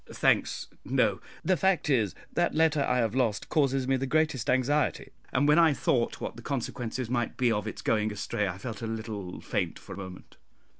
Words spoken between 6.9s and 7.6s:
might be